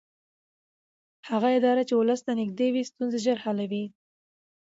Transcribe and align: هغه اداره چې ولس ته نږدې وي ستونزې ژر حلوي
هغه 1.29 1.47
اداره 1.57 1.83
چې 1.87 1.93
ولس 1.95 2.21
ته 2.27 2.31
نږدې 2.41 2.67
وي 2.73 2.83
ستونزې 2.89 3.19
ژر 3.25 3.37
حلوي 3.45 3.85